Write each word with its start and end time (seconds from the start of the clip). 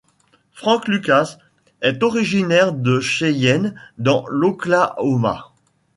Frank 0.53 0.87
Lucas 0.87 1.37
est 1.83 2.01
originaire 2.01 2.73
de 2.73 2.99
Cheyenne 2.99 3.75
dans 3.99 4.25
l'Oklahoma. 4.29 5.53